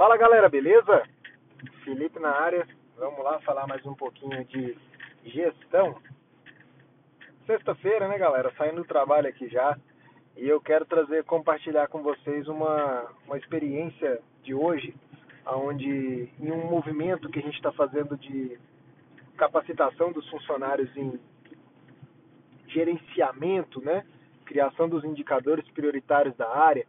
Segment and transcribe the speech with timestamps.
[0.00, 1.02] Fala galera, beleza?
[1.84, 2.66] Felipe na área.
[2.96, 4.74] Vamos lá falar mais um pouquinho de
[5.26, 6.00] gestão.
[7.46, 8.50] Sexta-feira, né, galera?
[8.56, 9.78] Saindo do trabalho aqui já.
[10.38, 14.94] E eu quero trazer, compartilhar com vocês uma, uma experiência de hoje,
[15.46, 18.58] onde em um movimento que a gente está fazendo de
[19.36, 21.20] capacitação dos funcionários em
[22.68, 24.02] gerenciamento, né?
[24.46, 26.86] Criação dos indicadores prioritários da área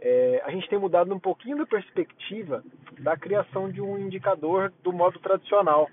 [0.00, 2.62] é, a gente tem mudado um pouquinho da perspectiva
[2.98, 5.88] da criação de um indicador do modo tradicional.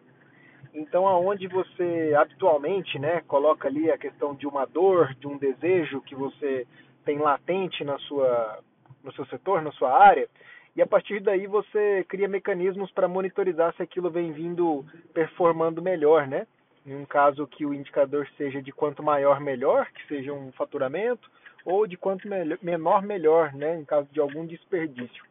[0.73, 6.01] Então, aonde você habitualmente, né, coloca ali a questão de uma dor, de um desejo
[6.01, 6.65] que você
[7.05, 8.59] tem latente na sua,
[9.03, 10.27] no seu setor, na sua área,
[10.75, 14.83] e a partir daí você cria mecanismos para monitorizar se aquilo vem vindo
[15.13, 16.47] performando melhor, né?
[16.85, 21.29] Em um caso que o indicador seja de quanto maior melhor, que seja um faturamento,
[21.65, 22.27] ou de quanto
[22.61, 25.23] menor melhor, né, em caso de algum desperdício.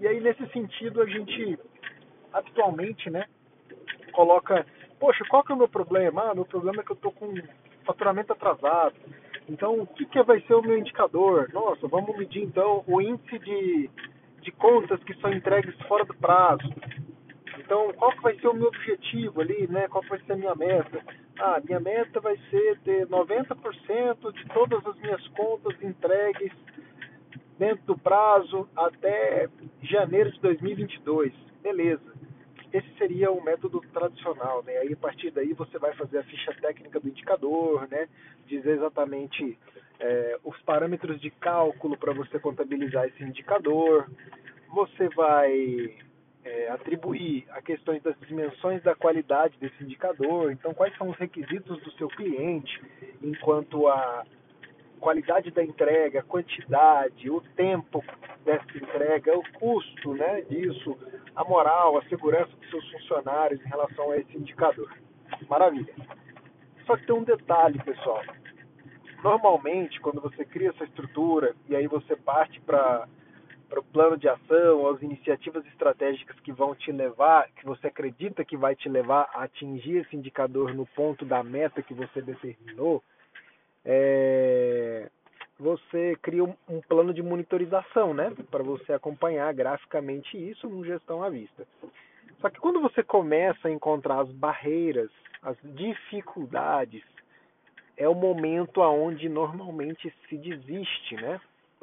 [0.00, 1.58] E aí nesse sentido a gente
[2.32, 3.26] habitualmente, né,
[4.12, 4.66] coloca,
[4.98, 6.30] poxa, qual que é o meu problema?
[6.30, 7.34] Ah, meu problema é que eu estou com
[7.84, 8.94] faturamento atrasado.
[9.48, 11.50] Então, o que, que vai ser o meu indicador?
[11.52, 13.90] Nossa, vamos medir então o índice de,
[14.40, 16.62] de contas que são entregues fora do prazo.
[17.58, 19.88] Então, qual que vai ser o meu objetivo ali, né?
[19.88, 21.02] Qual vai ser a minha meta?
[21.38, 26.52] Ah, minha meta vai ser ter 90% de todas as minhas contas entregues
[27.58, 29.48] dentro do prazo até
[29.82, 31.32] janeiro de 2022.
[31.62, 32.12] Beleza.
[32.72, 34.78] Esse seria o método tradicional, né?
[34.78, 38.08] Aí a partir daí você vai fazer a ficha técnica do indicador, né?
[38.46, 39.58] Dizer exatamente
[40.00, 44.10] é, os parâmetros de cálculo para você contabilizar esse indicador.
[44.70, 45.94] Você vai
[46.44, 51.80] é, atribuir a questões das dimensões da qualidade desse indicador, então quais são os requisitos
[51.82, 52.80] do seu cliente
[53.22, 54.24] enquanto a
[55.00, 58.04] qualidade da entrega, a quantidade, o tempo
[58.44, 60.96] dessa entrega, o custo né, disso,
[61.34, 64.92] a moral, a segurança dos seus funcionários em relação a esse indicador.
[65.48, 65.92] Maravilha.
[66.86, 68.22] Só que tem um detalhe, pessoal.
[69.22, 73.08] Normalmente, quando você cria essa estrutura e aí você parte para
[73.72, 78.44] para o plano de ação, as iniciativas estratégicas que vão te levar, que você acredita
[78.44, 83.02] que vai te levar a atingir esse indicador no ponto da meta que você determinou,
[83.82, 85.08] é,
[85.58, 91.22] você cria um, um, plano de monitorização, né, para você acompanhar graficamente isso no gestão
[91.22, 91.66] à vista.
[92.42, 95.10] Só que quando você começa a encontrar as barreiras,
[95.42, 97.02] as dificuldades,
[97.96, 101.40] é o momento aonde normalmente se desiste, né?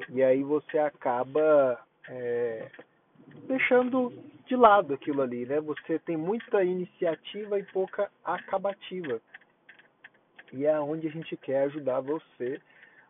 [0.09, 2.69] E aí você acaba é,
[3.47, 4.13] deixando
[4.45, 5.59] de lado aquilo ali, né?
[5.61, 9.21] Você tem muita iniciativa e pouca acabativa.
[10.51, 12.59] E é onde a gente quer ajudar você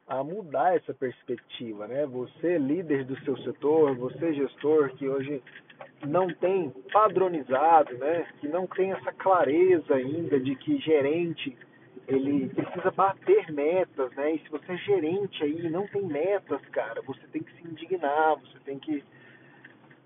[0.07, 2.05] a mudar essa perspectiva, né?
[2.07, 5.41] Você líder do seu setor, você gestor que hoje
[6.05, 8.27] não tem padronizado, né?
[8.41, 11.55] Que não tem essa clareza ainda de que gerente
[12.09, 14.33] ele precisa bater metas, né?
[14.33, 17.67] E se você é gerente aí e não tem metas, cara, você tem que se
[17.67, 19.03] indignar, você tem que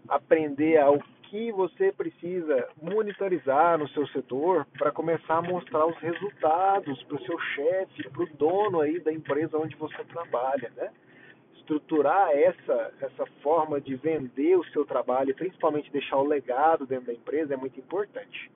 [0.10, 7.02] aprender ao que você precisa monitorizar no seu setor para começar a mostrar os resultados
[7.04, 10.92] para o seu chefe, para o dono aí da empresa onde você trabalha, né?
[11.56, 17.14] Estruturar essa, essa forma de vender o seu trabalho, principalmente deixar o legado dentro da
[17.14, 18.52] empresa, é muito importante.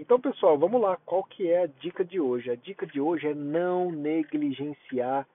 [0.00, 0.96] Então, pessoal, vamos lá.
[1.04, 2.50] Qual que é a dica de hoje?
[2.50, 5.28] A dica de hoje é não negligenciar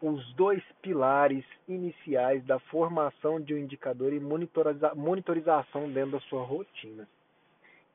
[0.00, 6.42] os dois pilares iniciais da formação de um indicador e monitoriza monitorização dentro da sua
[6.44, 7.06] rotina,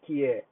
[0.04, 0.46] que é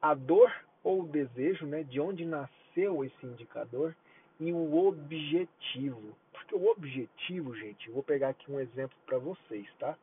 [0.00, 0.50] a dor
[0.82, 3.94] ou o desejo, né, de onde nasceu esse indicador
[4.40, 6.16] e o objetivo.
[6.32, 9.94] Porque o objetivo, gente, vou pegar aqui um exemplo para vocês, tá?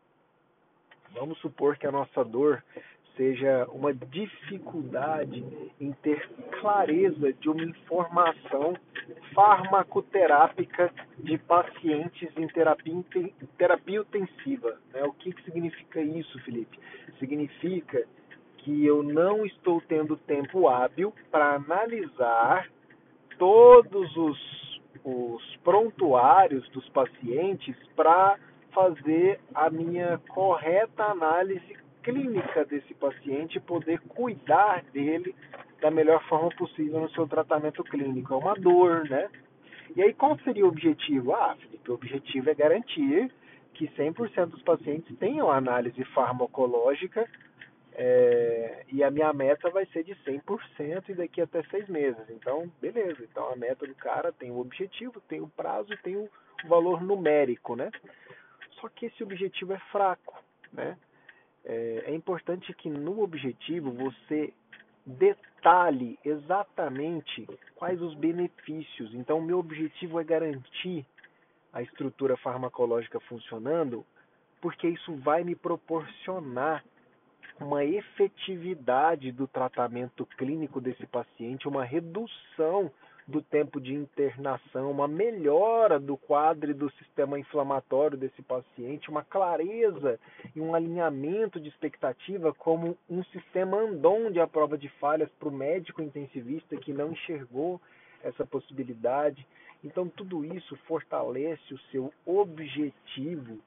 [1.14, 2.64] Vamos supor que a nossa dor
[3.16, 5.44] seja uma dificuldade
[5.80, 8.76] em ter clareza de uma informação
[9.34, 13.04] farmacoterápica de pacientes em terapia,
[13.58, 14.78] terapia intensiva.
[14.94, 15.04] Né?
[15.04, 16.80] O que, que significa isso, Felipe?
[17.20, 18.06] Significa
[18.58, 22.70] que eu não estou tendo tempo hábil para analisar
[23.38, 28.38] todos os, os prontuários dos pacientes para
[28.74, 35.36] fazer a minha correta análise clínica desse paciente poder cuidar dele
[35.82, 38.36] da melhor forma possível no seu tratamento clínico.
[38.36, 39.28] É uma dor, né?
[39.96, 41.34] E aí qual seria o objetivo?
[41.34, 43.32] Ah, Felipe, o objetivo é garantir
[43.74, 47.28] que 100% dos pacientes tenham análise farmacológica
[47.94, 52.30] é, e a minha meta vai ser de 100% e daqui até seis meses.
[52.30, 53.24] Então, beleza.
[53.24, 56.30] Então, a meta do cara tem o objetivo, tem o prazo tem o
[56.68, 57.90] valor numérico, né?
[58.80, 60.38] Só que esse objetivo é fraco,
[60.72, 60.98] né?
[61.66, 64.54] É, é importante que no objetivo você
[65.06, 69.14] detalhe exatamente quais os benefícios.
[69.14, 71.06] Então, meu objetivo é garantir
[71.74, 74.06] a estrutura farmacológica funcionando,
[74.62, 76.84] porque isso vai me proporcionar
[77.60, 82.92] uma efetividade do tratamento clínico desse paciente, uma redução
[83.28, 90.20] do tempo de internação, uma melhora do quadro do sistema inflamatório desse paciente, uma clareza
[90.56, 95.50] e um alinhamento de expectativa como um sistema andon de a prova de falhas para
[95.50, 97.82] o médico intensivista que não enxergou
[98.24, 99.46] essa possibilidade.
[99.84, 103.60] Então tudo isso fortalece o seu objetivo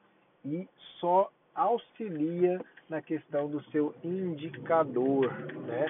[0.45, 0.69] e
[1.01, 5.31] só auxilia na questão do seu indicador,
[5.67, 5.87] né?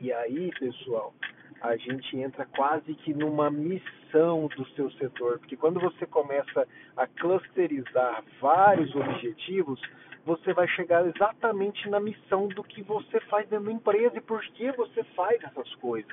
[0.00, 1.12] E aí, pessoal,
[1.60, 6.66] a gente entra quase que numa missão do seu setor, porque quando você começa
[6.96, 9.80] a clusterizar vários objetivos,
[10.24, 14.40] você vai chegar exatamente na missão do que você faz dentro da empresa e por
[14.40, 16.12] que você faz essas coisas.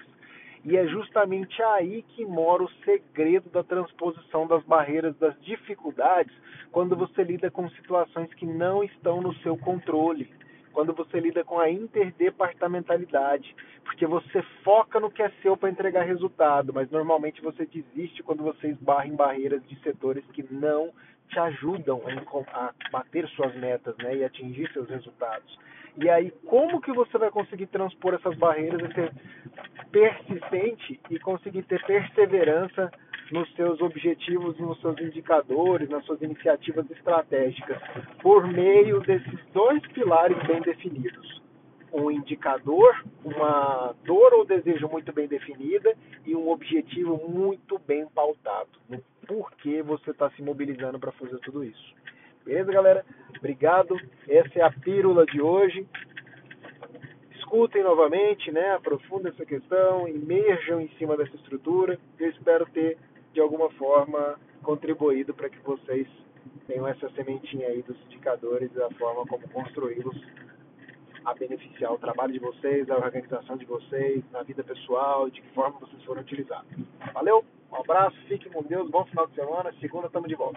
[0.63, 6.33] E é justamente aí que mora o segredo da transposição das barreiras, das dificuldades,
[6.71, 10.29] quando você lida com situações que não estão no seu controle
[10.77, 16.03] quando você lida com a interdepartamentalidade, porque você foca no que é seu para entregar
[16.03, 20.91] resultado, mas normalmente você desiste quando você esbarra em barreiras de setores que não
[21.29, 21.99] te ajudam
[22.53, 25.57] a bater suas metas né, e atingir seus resultados.
[25.99, 29.11] E aí, como que você vai conseguir transpor essas barreiras e ser
[29.97, 32.91] persistente e conseguir ter perseverança
[33.31, 37.77] nos seus objetivos, nos seus indicadores, nas suas iniciativas estratégicas,
[38.21, 41.41] por meio desses dois pilares bem definidos.
[41.91, 45.95] Um indicador, uma dor ou desejo muito bem definida
[46.25, 48.69] e um objetivo muito bem pautado.
[48.87, 51.95] No porquê você está se mobilizando para fazer tudo isso.
[52.45, 53.05] Beleza, galera?
[53.37, 53.99] Obrigado.
[54.27, 55.85] Essa é a pílula de hoje.
[57.47, 58.73] Escutem novamente, né?
[58.73, 61.97] Aprofundem essa questão, emerjam em cima dessa estrutura.
[62.19, 62.97] Eu espero ter
[63.31, 66.05] de alguma forma contribuído para que vocês
[66.67, 70.21] tenham essa sementinha aí dos indicadores e da forma como construí-los
[71.23, 75.47] a beneficiar o trabalho de vocês, a organização de vocês, na vida pessoal, de que
[75.53, 76.69] forma vocês foram utilizados.
[77.13, 80.55] Valeu, um abraço, fiquem com Deus, bom final de semana, segunda estamos de volta.